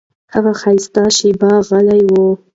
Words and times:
هغه 0.33 0.51
ښایسته 0.61 1.03
شېبه 1.17 1.51
غلی 1.67 2.01
و. 2.11 2.13